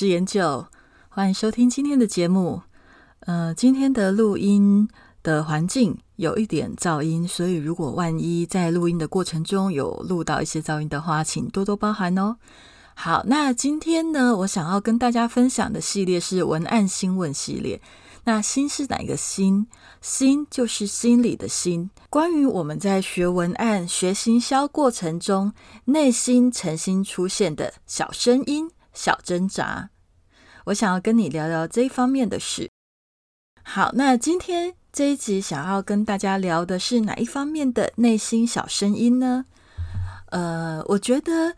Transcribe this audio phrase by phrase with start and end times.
[0.00, 0.66] 是研究，
[1.10, 2.62] 欢迎收听今天的节目。
[3.26, 4.88] 呃，今天的录音
[5.22, 12.38] 的环境有一点噪音，所以如果万一在录音的过程中有录到一些噪音的话，请多多包涵哦。
[12.94, 17.82] 好，那今天呢，我想要跟大家分享的系列是文案新闻系列。
[18.24, 19.66] 那心是哪一个心？
[20.00, 21.90] 心就是心里的心。
[22.08, 25.52] 关于我们在学文案、学行销过程中，
[25.84, 28.70] 内心诚心出现的小声音。
[28.92, 29.88] 小挣扎，
[30.70, 32.70] 我想要跟你聊聊这一方面的事。
[33.62, 39.44] 好，那今天这一集想要跟大家聊的是哪一方面的内心小声音呢？
[40.30, 41.54] 呃，我觉得。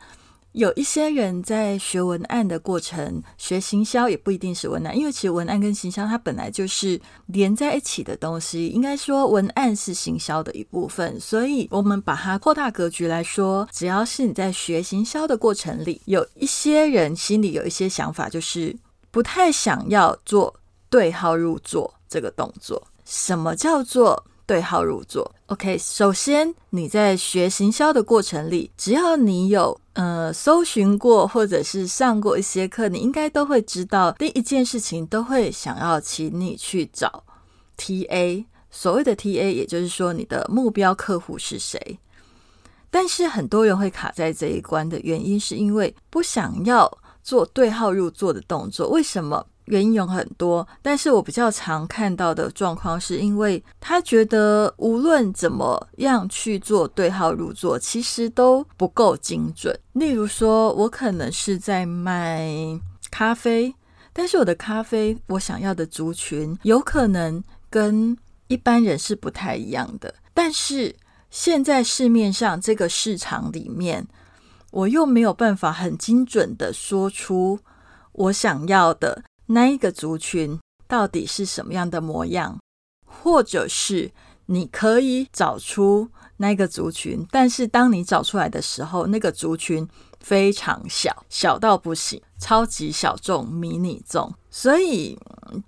[0.52, 8.68] 有一些人在学文案的过程，学行销也不一定是文案，因为其实文案跟行销它本来就是连在一起的东西。
[8.68, 18.76] 应该说，文案是行销的一部分，所以我们把它扩大格局来说，只要是你在学行销的过程里，有一些人心里有一些想法，就是
[19.12, 20.52] 不太想要做
[20.90, 22.82] 对号入座这个动作。
[23.04, 24.24] 什么叫做？
[24.44, 25.78] 对号入座，OK。
[25.78, 37.22] 首先，你在学行销的过程里，只要你有呃搜寻过或者是上过一些课，你应该都会知道，第一件事情都会想要请你去找
[37.78, 38.44] TA。
[38.68, 41.98] 所谓的 TA，也就是说你的目标客户是谁。
[42.90, 48.88] 但是很多人会卡在这一关的原因，是因为不想要做对号入座的动作。
[48.88, 49.46] 为什么？
[49.66, 59.78] 原因有很多，但是我比较常看到的状况，是因为他觉得无论怎么样去做对号入座，其实都不够精准。
[59.92, 62.50] 例如说，我可能是在卖
[63.08, 63.72] 咖啡，
[64.12, 68.16] 但是我的咖啡，我想要的族群有可能跟
[68.48, 70.12] 一般人是不太一样的。
[70.34, 70.94] 但是
[71.30, 74.04] 现在市面上这个市场里面，
[74.72, 77.60] 我又没有办法很精准的说出
[78.12, 79.22] 我想要的。
[79.46, 82.58] 那一个族群到底是什么样的模样，
[83.06, 84.10] 或者是
[84.46, 89.86] 你可以找出那个族群，但是当你找出来的时候，那个族群
[90.20, 95.18] 非常小，小到不行，超级小众、迷你众，所以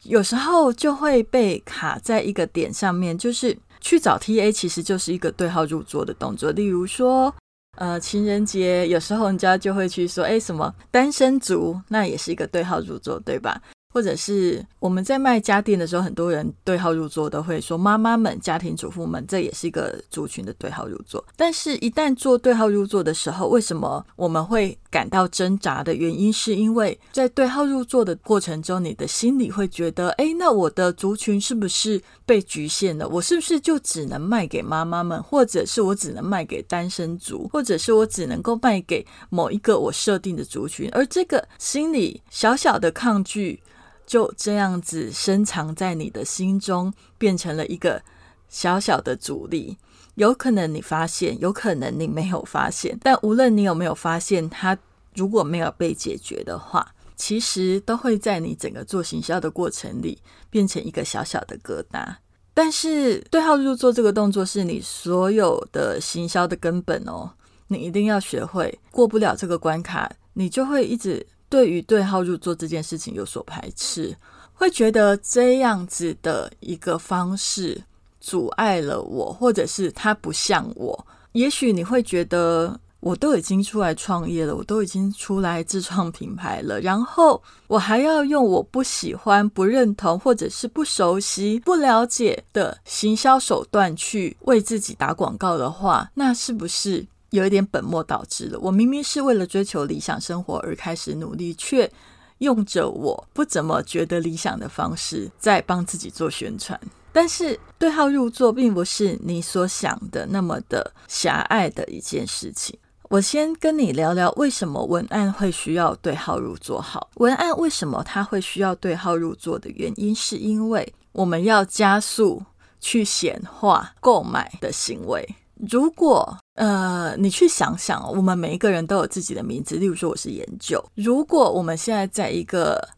[0.04, 6.50] 有时候就会被卡在一个点上面，就是去找 TA，其实就是一个对号入座的动作。
[6.52, 7.34] 例如说，
[7.76, 13.60] 呃，情人节有时候人家就会去说，哎，什么单身族，那也是一个对号入座，对吧？
[13.94, 21.24] 或者是我们在卖家电的时候，很多人对号入座都会说妈妈们、家庭主妇们，这也是一个族群的对号入座。
[21.36, 33.08] 但是，一旦做对号入座的时候，为什么我们会感到挣扎的原因，是因为在对号入座的过程中，你的心里会觉得，哎，那我的族群是不是被局限了？
[33.08, 40.90] 我是不是就只能卖给妈妈们，或者是我只能卖给单身族，或者是我只能够卖给某一个我设定的族群？
[40.90, 43.62] 而这个心里小小的抗拒。
[44.06, 48.02] 就这样子深藏在你的心中，变成了一个
[48.48, 49.76] 小小的阻力。
[50.16, 52.96] 有可能你发现，有可能你没有发现。
[53.02, 54.78] 但无论你有没有发现，它
[55.14, 60.18] 如果没有被解决的话，其实都会在你整个做行销的过程里
[60.50, 62.16] 变成一个小小的疙瘩。
[62.52, 67.32] 但是对号入座这个动作是你所有的行销的根本哦，
[67.66, 68.78] 你一定要学会。
[68.92, 71.26] 过不了这个关卡，你就会一直。
[71.54, 74.12] 对于对号入座这件事情有所排斥，
[74.54, 77.80] 会觉得这样子的一个方式
[78.20, 81.06] 阻碍了我，或者是他不像我。
[81.30, 97.06] 也许你会觉得，我都已经出来创业了，我都已经出来自创品牌了，然后我还要用我不喜欢、不认同，或者是不熟悉、不了解的行销手段去为自己打广告的话，那是不是？
[97.34, 98.58] 有一点本末倒置了。
[98.60, 101.90] 我明明是为了追求理想生活而开始努力，却
[102.38, 106.80] 用着我不怎么觉得理想的方式在帮自己做宣传。
[107.12, 112.78] 但是对号入座并不是你所想的那么的狭隘的一件事情。
[113.10, 116.80] 我先跟你聊聊为什么文案会需要对号入座。
[116.80, 122.42] 好，文案为什么它会需要对号入座的原因，是因为我们要加速
[122.80, 125.36] 去显化购买的行为。
[125.56, 129.76] 如果呃，你去想想，我们每一个人都有自己的名字。
[129.76, 130.84] 例如说，我是研究。
[130.94, 132.88] 如果我们现在在一个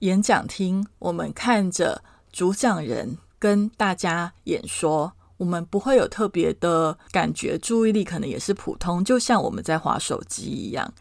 [0.00, 10.92] 演讲厅，我们看着主讲人跟大家演说，我们不会有特别的感觉，注意力可能也是普通，就像我们在划手机一样，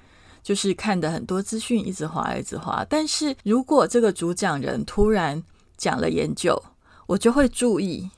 [0.42, 2.86] 就是看的很多资讯，一直划，一直划。
[2.90, 5.42] 但是如果这个主讲人突然
[5.78, 6.62] 讲了研究，
[7.08, 8.10] 我就会注意。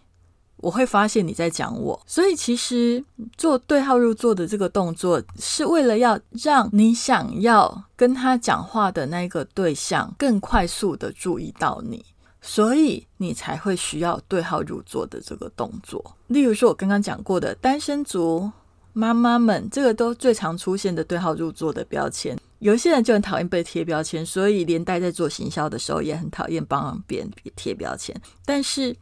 [0.64, 3.04] 我会发现你在讲我，所以其实
[3.38, 12.06] 做对号入座的这个动作，是为了要让你想要跟他讲话的那个对象更快速的注意到你，
[12.42, 16.16] 所以你才会需要对号入座的这个动作。
[16.28, 18.50] 例如说，我刚刚讲过的单身族
[18.94, 22.40] 妈妈们，这个都最常出现的对号入座的标签。
[22.60, 28.96] 有些人就很讨厌被贴标签，所以连带在做行销的时候也很讨厌帮别人贴标签，但是。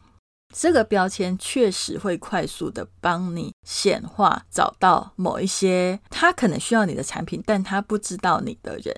[0.52, 8.94] 这个标签确实会快速的帮你显化，找到某一些他可能需要你的产品，但他不知道你的人。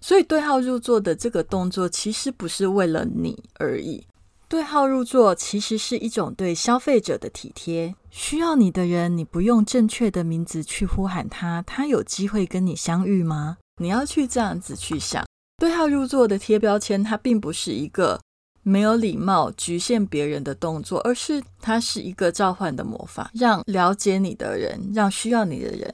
[0.00, 4.06] 所以对号入座的这个动作其实不是为了你而已。
[4.48, 7.94] 对号入座其实是一种对消费者的体贴。
[8.10, 13.58] 需要你的人，你不用正确的名字去呼喊他，他有机会跟你相遇吗？
[13.80, 15.24] 你要去这样子去想。
[15.56, 18.18] 对号入座的贴标签，它并不是一个。
[18.62, 25.92] 没有礼貌、局限别人的动作，而是它是一个召唤的魔法，让了解你的人，让需要你的人，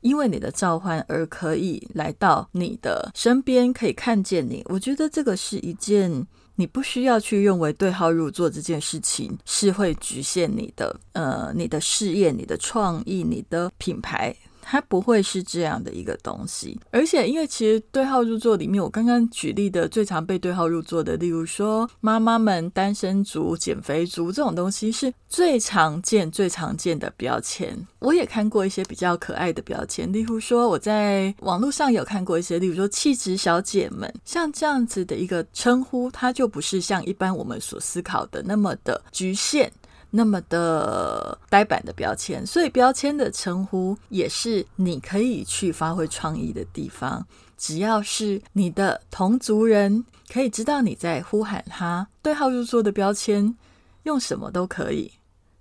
[0.00, 4.64] 因为你的召唤而可以来到你的身边，可以看见你。
[4.68, 6.26] 我觉得这个是一件
[6.56, 14.34] 你不需要去认为对号入座这件事情是会局限你的，呃，你的事业、你的创意、你的品牌。
[14.70, 27.74] 它不会是这样的一个东西，而且因为其实对号入座里面，我刚刚举例的最常被对号入座的，例如说妈妈们、单身族、减肥族这种东西，是最常见、最常见的标签。
[28.00, 39.72] 我也看过一些比较可爱的标签，例如说我在网络上有看过一些，例如说气质小姐们，像这样子的一个称呼，它就不是像一般我们所思考的那么的局限。
[40.10, 47.26] 那么的呆板的标签，所以标签的称呼也是你可以去发挥创意的地方。
[47.56, 53.56] 只要是你的同族人可以知道你在呼喊他，对号入座的标签
[54.04, 55.12] 用什么都可以。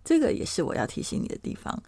[0.06, 1.84] 这个也是我要提醒你的地方。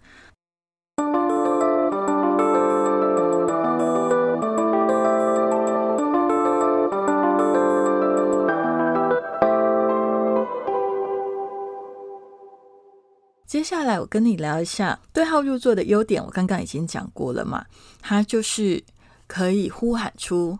[13.59, 16.23] 接下来我跟你聊一下对号入座的优点。
[16.23, 17.65] 我刚刚已经讲过了嘛，
[18.00, 18.81] 它就是
[19.27, 20.57] 可以呼喊出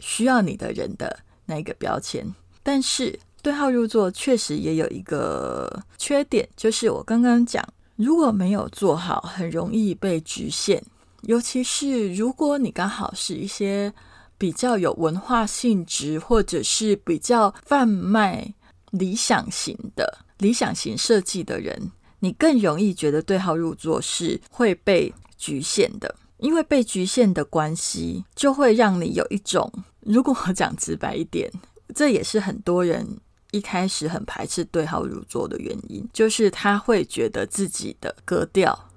[0.00, 2.26] 需要你的人的那个标签。
[2.62, 7.62] 但是对号入座确实也有一个缺点，就是我刚刚讲，
[7.96, 10.82] 如果没有做好，很容易被局限。
[11.24, 13.92] 尤其是如果你刚好是一些
[14.38, 18.54] 比较有文化性质，或者是比较贩卖
[18.90, 21.92] 理想型的理想型设计的人。
[22.24, 31.50] 你更容易觉得对号入座是会被局限的，因为被局限的关系，就会让你有一种，如果我讲直白一点，
[31.92, 33.04] 这也是很多人
[33.50, 38.88] 一开始很排斥对号入座的原因，就是他会觉得自己的格调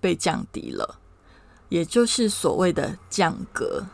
[0.00, 0.98] 被降低了，
[1.68, 3.84] 也就是所谓的降格。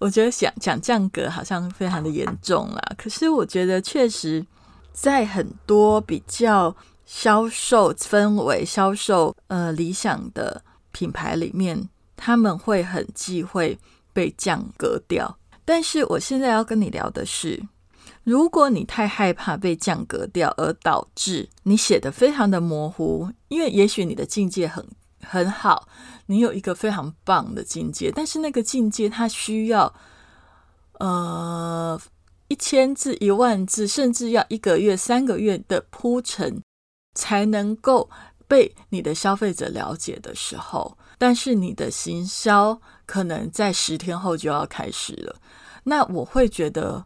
[0.00, 4.44] 我觉得想讲降格好像非常的严重啦，可是我觉得确实
[4.92, 6.76] 在很多比较。
[7.04, 13.78] 销售氛围、销售呃理想的品牌里面，他们会很忌讳
[14.12, 15.38] 被降格掉。
[15.64, 17.62] 但是我现在要跟你聊的是，
[18.24, 24.84] 如果你太害怕被降格掉，而导致你写的非常的模糊，因为也许你的境界很
[25.20, 25.86] 很好，
[26.26, 29.94] 你有一个非常棒的境界，但是那个境界它需要
[30.98, 32.00] 呃
[32.48, 36.60] 一千字、一万字，甚至要一个月、三个月的铺陈。
[37.14, 38.08] 才能够
[38.48, 45.36] 被你的消费者了解的时候，但是你的行销可能在十天后就要开始了。
[45.84, 47.04] 那我会觉得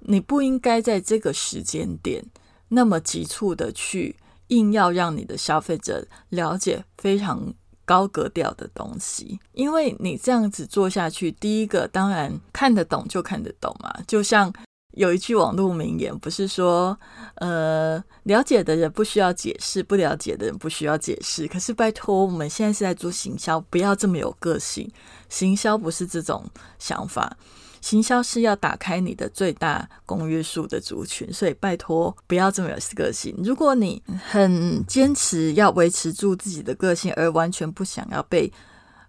[0.00, 2.24] 你不应该在这个时间点
[2.68, 4.16] 那么急促的去
[4.48, 7.52] 硬要让你的消费者了解非常
[7.84, 14.52] 高格调的东西，因为你这样子做下去，第一个当然看得懂就看得懂嘛，就像。
[14.92, 16.98] 有一句网络名言，不是说，
[17.36, 21.46] 呃，了解的人不需要解释，不了解的人不需要解释。
[21.46, 24.90] 可是拜托，我们现在是在做行销，不要这么有个性。
[25.28, 26.44] 行销不是这种
[26.78, 27.36] 想法，
[27.80, 33.34] 行销是要打开你的最大公约数的族群，所以拜托不要这么有个性。
[33.44, 38.52] 如果你很坚持要维持住自己的个性，而完全不想要被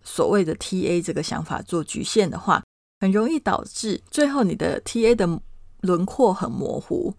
[0.03, 2.63] 所谓的 TA 这个想法做局限的话，
[2.99, 5.27] 很容易导致最后你的 TA 的
[5.81, 7.13] 轮廓很模糊。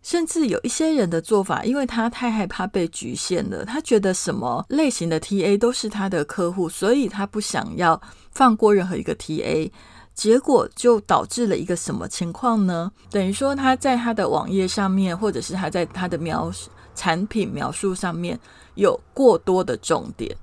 [0.00, 8.00] 甚至有一些人的做法，因为他太害怕被局限了，他觉得什么类型的 TA 都是他的客户，所以他不想要
[8.30, 9.70] 放过任何一个 TA，
[10.14, 12.90] 结果就导致了一个什么情况呢？
[13.10, 18.38] 等于说他在他的网页上面，或者是他在他的描述产品描述上面
[18.76, 20.34] 有过多的重点，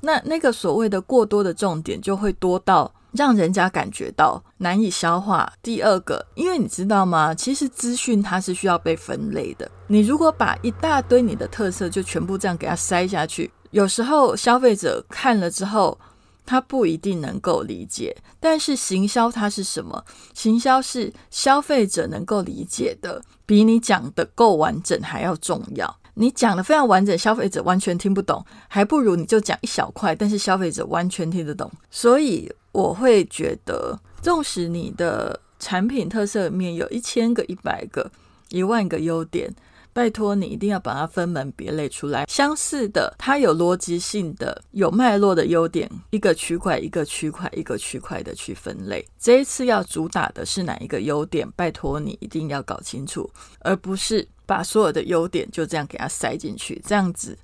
[0.00, 2.92] 那那个所谓的过多的重点就会多到。
[3.12, 5.52] 让人家感觉到难以消化。
[5.62, 7.34] 第二个，因为你知道吗？
[7.34, 9.70] 其实资讯它是需要被分类的。
[9.86, 15.98] 你如果把一大堆你的特色就全部这样给它塞下去，有时候消费者看了之后，
[16.44, 18.16] 他不一定能够理解。
[18.40, 20.04] 但是行销它是什么？
[20.32, 25.98] 行销是消费者能够理解的，比你讲的够完整还要重要。
[26.18, 31.70] 你讲的非常完整，消费者完全听不懂，还不如你就讲一小块，但是消费者完全听得懂。
[31.90, 32.52] 所以。
[32.70, 38.08] 我会觉得，纵使你的产品特色里面有一千个、一百个、
[38.50, 39.52] 一万个优点，
[39.92, 42.24] 拜托你一定要把它分门别类出来。
[42.28, 49.04] 相似的，它有逻辑性的、有脉络的优点，一个区块一个区块一个区块的去分类。
[49.18, 51.50] 这一次要主打的是哪一个优点？
[51.56, 53.28] 拜托你一定要搞清楚，
[53.60, 57.36] 而不是把所有的优点就这样给它塞进去，这样子。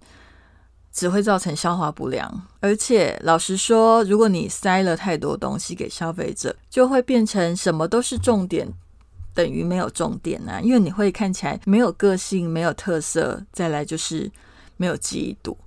[0.96, 8.72] 只会造成消化不良，而且老实说，如果你塞了太多东西给消费者，就会变成什么都是重点，
[9.34, 10.60] 等于没有重点啊！
[10.60, 14.30] 因为你会看起来没有个性、没有特色，再来就是
[14.76, 15.58] 没有记忆度。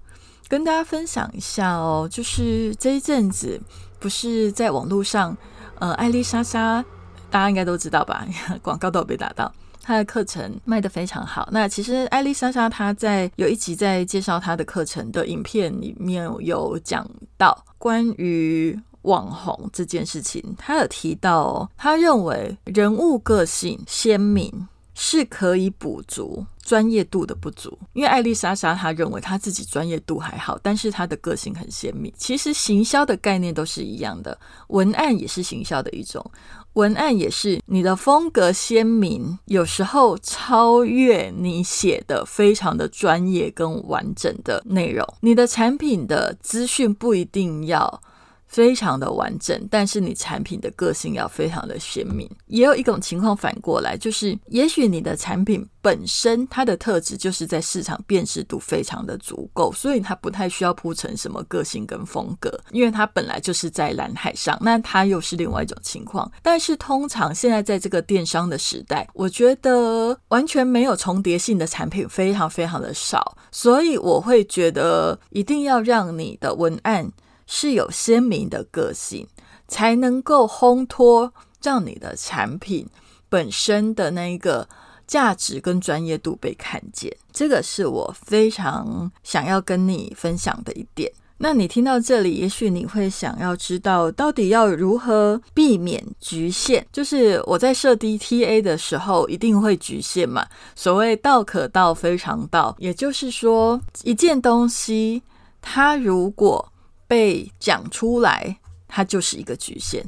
[0.47, 3.59] 跟大家分享一下哦，就是这一阵子
[3.99, 5.35] 不是在网络上，
[5.79, 6.81] 呃，艾丽莎莎，
[7.29, 8.25] 大家应该都知道吧？
[8.63, 9.53] 广告都有被打到。
[9.87, 11.47] 他的课程卖得非常好。
[11.49, 24.51] 那其实艾丽莎莎她在有一集在介绍她的课程的影片里面有讲到关于网红这件事情，他有提到，他认为人物个性鲜明
[24.93, 27.79] 是可以补足专业度的不足。
[27.93, 32.11] 因为艾丽莎莎她认为她自己专业度还好，但是她的个性很鲜明。
[32.17, 36.29] 其实行销的概念都是一样的，文案也是行销的一种。
[36.77, 45.03] 文案也是你的风格鲜明，有时候超越你写的非常的专业跟完整的内容。
[45.21, 47.99] 你的产品的资讯不一定要。
[48.47, 52.29] 非常的完整，但是你产品的个性要非常的鲜明。
[52.47, 64.57] 也有一种情况反过来，就是也许你的产品本身它的特质就是在市场辨识度非常的足够，所以它不太需要铺成什么个性跟风格，因为它本来就是在蓝海上。
[64.61, 66.31] 那它又是另外一种情况。
[66.41, 77.11] 但是通常现在在这个电商的时代，我觉得完全没有重叠性的产品非常非常的少，所以我会觉得一定要让你的文案。
[77.47, 79.25] 是有鲜明的个性，
[79.67, 82.87] 才能够烘托，让你的产品
[83.29, 84.69] 本身的那一个
[85.07, 87.11] 价值跟专业度被看见。
[87.31, 91.11] 这个是我非常想要跟你分享的一点。
[91.39, 96.83] 那你听到这里，也许你会想要知道，到底要如何避免局限？
[96.91, 100.47] 就是我在设 DTA 的时候，一定会局限嘛。
[100.75, 105.21] 所谓道可道，非常道，也就是说，一件东西，
[105.61, 106.73] 它如果
[107.07, 110.05] 被讲出来，它就是一个局限。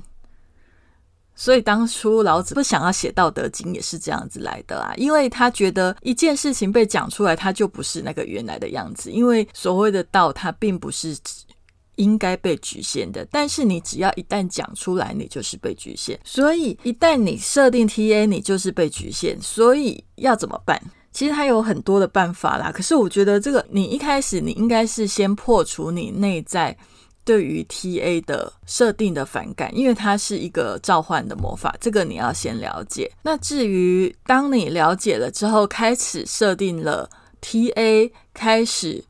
[1.36, 9.10] 所以当初老子不想要写《道德经》，也是这样子来的啊，因为他觉得一件事情被讲出来，它就不是那个原来的样子。
[9.10, 11.18] 因为所谓的道，它并不是
[11.96, 13.26] 应该被局限的。
[13.32, 16.20] 但是你只要一旦讲出来，你就是被局限。
[16.26, 19.42] 所以一旦你设定 TA，你就是被局限。
[19.42, 20.82] 所以要怎么办？
[21.12, 26.76] 其实它有很多的办法啦，可是我觉得这个你一开始你应该是先破除你内在
[27.26, 33.12] 对于 TA 的设定的反感，因为它是一个召唤的魔法，这个你要先了解。
[33.22, 37.10] 那至于当你了解了之后，开始设定了
[37.42, 39.04] TA，开始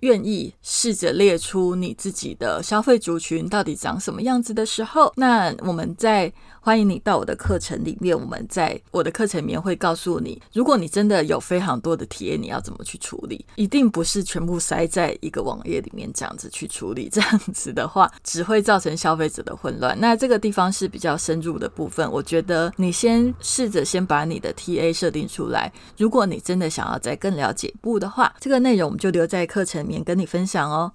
[0.00, 6.32] 愿意试着列出你自己的消费族群到底长什么样子的时候，那我们在。
[6.66, 13.46] 欢迎你到我的课程里面，我们在我的课程里面会告诉你，如果你真的有非常多的体验，你要怎么去处理？
[13.54, 19.96] 一定不是全部塞在一个网页里面这样子去处理，这样子的话只会造成消费者的混乱。
[20.00, 25.72] 那这个地方是比较深入的部分，我觉得你先试着先把你的 TA 设定出来。
[25.96, 30.92] 如果你真的想要再更了解步的话，这个内容我们就留在课程面跟你分享哦。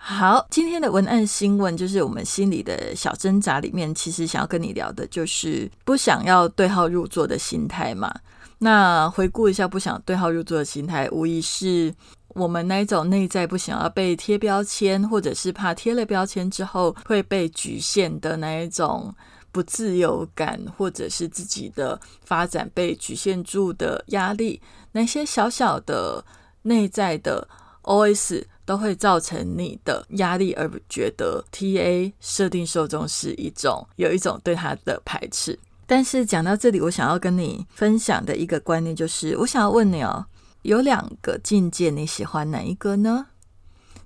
[0.00, 8.14] 好，今天的文案新闻就是我们心里的小挣扎里面，其实想要跟你聊的就是不想要对号入座的心态嘛。
[8.58, 11.92] 那回顾一下，不想对号入座的心态，无疑是
[12.28, 19.12] 我们那一种内在不想要被贴标签，或者是怕贴了标签之后会被局限的那一种
[19.50, 24.60] 不自由感，或者是自己的发展被局限住的压力，
[24.92, 26.24] 那些小小的
[26.62, 27.46] 内在的
[27.88, 35.58] OS 都会造成你的压力，而觉得 TA 设定受众是一种有一种对他的排斥。
[35.86, 40.26] 但是讲到这里，我想要跟你分享的一个观念就是，我想要问你哦，
[40.60, 43.28] 有两个境界，你喜欢哪一个呢？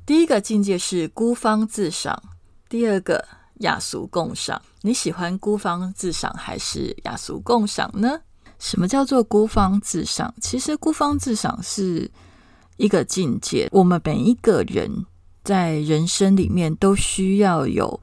[0.06, 2.22] 第一个境界是孤芳自赏，
[2.68, 3.24] 第二个
[3.58, 4.62] 雅俗共赏。
[4.82, 8.20] 你喜欢孤芳自赏还是雅俗共赏呢？
[8.60, 10.32] 什么叫做孤芳自赏？
[10.40, 12.08] 其实孤芳自赏是
[12.76, 15.06] 一个境界，我们每一个人
[15.44, 18.00] 在人生里面都需要有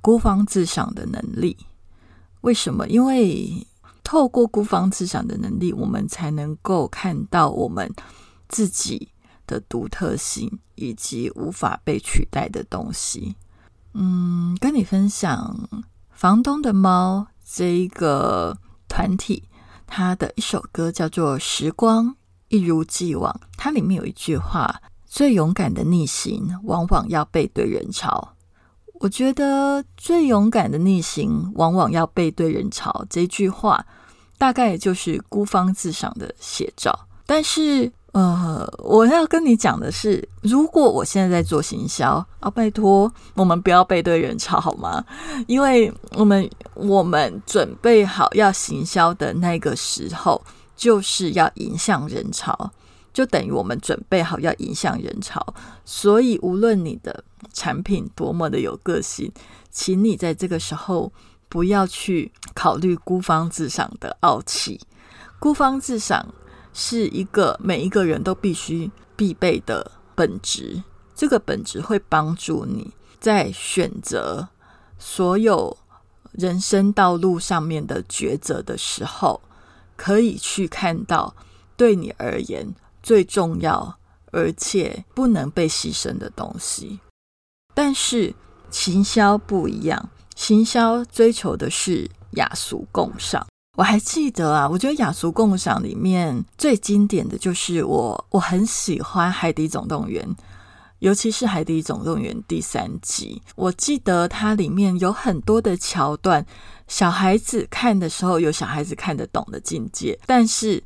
[0.00, 1.56] 孤芳自赏的能力。
[2.42, 2.86] 为什么？
[2.88, 3.66] 因为
[4.02, 7.90] 透过孤芳自赏的能力，我们才能够看到我们
[8.48, 9.08] 自己
[9.46, 13.34] 的独特性以及无法被取代的东西。
[13.94, 15.68] 嗯，跟你分享
[16.10, 19.44] 《房东的猫》这一个团体，
[19.86, 22.14] 它的一首歌叫做《时光
[22.48, 28.32] 一如既往》，它里面有一句话：“最勇敢的逆行，往往要背对人潮。”
[29.00, 33.04] 我觉得最勇敢的逆行，往往要背对人潮。
[33.10, 33.84] 这句话
[34.38, 36.96] 大概就是孤芳自赏的写照。
[37.26, 45.04] 但是，呃，我要跟你讲的是，如果我现在在做行销啊，拜托我们不要背对人潮好吗？
[45.48, 50.40] 因为我们我们准备好要行销的那个时候，
[50.76, 52.72] 就是要迎向人潮。
[53.12, 55.54] 就等于我们准备好要迎向人潮，
[55.84, 59.30] 所以无论你的产品多么的有个性，
[59.70, 61.12] 请你在这个时候
[61.48, 64.80] 不要去考虑孤芳自赏的傲气。
[65.38, 66.34] 孤芳自赏
[66.72, 70.82] 是一个每一个人都必须必备的本质，
[71.14, 72.90] 这个本质会帮助你
[73.20, 74.48] 在选择
[74.98, 75.76] 所有
[76.32, 79.40] 人生道路上面的抉择的时候，
[79.96, 81.34] 可以去看到
[81.76, 82.74] 对你而言。
[83.02, 83.98] 最重要
[84.32, 86.98] 而且不能被牺牲的东西，
[87.74, 88.34] 但是
[88.70, 93.46] 行销不一样，行销追求的是雅俗共赏。
[93.76, 100.26] 我还记得啊，我觉得雅俗共赏里面最经典的就是我，我很喜欢《海底总动员》，
[100.98, 103.40] 尤其是《海底总动员》第三集。
[103.56, 106.44] 我记得它里面有很多的桥段，
[106.88, 110.82] 小孩子看的时候有小孩子看得懂的境界，但是。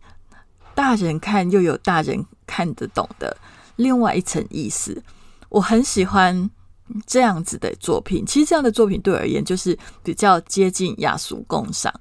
[0.75, 3.37] 大人看又有大人看得懂的
[3.75, 5.03] 另外一层意思，
[5.49, 6.49] 我很喜欢
[7.05, 8.25] 这样子的作品。
[8.25, 11.93] 其实这样的作品对我而言就是比较接近雅俗共赏。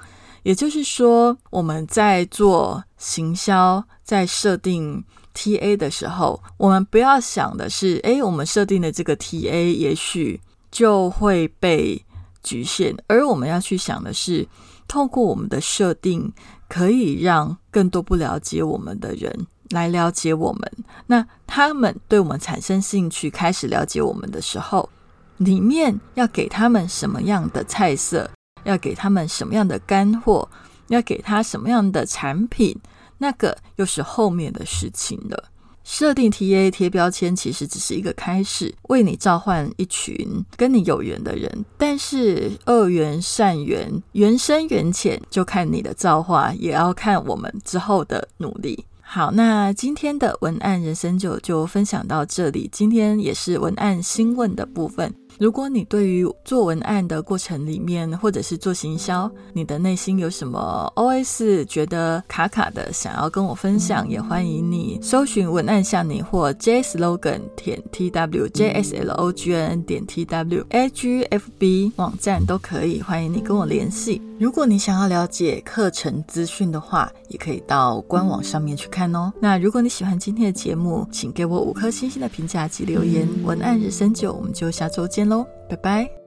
[0.43, 5.03] 也就是说，我们在做行销、在设定
[5.37, 12.03] TA 的时候，我们不要想的是，诶，我们设定的这个 TA 也许就会被
[12.41, 14.47] 局限，而我们要去想的是，
[14.87, 16.33] 透过我们的设定。
[16.69, 20.69] 可以让更多不了解我们的人来了解我们。
[21.05, 24.89] 那他们对我们产生兴趣，开始了解我们的时候，
[25.37, 28.29] 里面要给他们什么样的菜色，
[28.65, 30.45] 要给他们什么样的干货，
[30.89, 32.77] 要给他什么样的产品，
[33.17, 35.43] 那个又是后面的事情了。
[35.83, 41.65] 设定 TA 贴标签其实只是一个开始，为你召唤一群跟你有缘的人。
[41.77, 48.83] 但是恶缘善缘，缘深缘浅，就看你的造化，也要看我们之后的努力。
[48.99, 52.69] 好，那今天的文案人生就就分享到这里。
[52.69, 55.15] 今天也是文案新问的部分。
[55.39, 74.21] 如果你对于做文案的过程里面，或者是做行销，你的内心有什么 OS 觉得卡卡的，想要跟我分享，也欢迎你搜寻文案向你或 JSlogan 点 TW JSLOGN 点 TWAGFB 网站都可以，欢迎你跟我联系。
[74.39, 79.33] 如果你想要了解课程资讯的话，也可以到官网上面去看哦。
[79.39, 83.27] 那如果你喜欢今天的节目，请给我五颗星星的评价及留言。
[83.43, 86.26] 文案日深久，我们就下周喽，拜拜。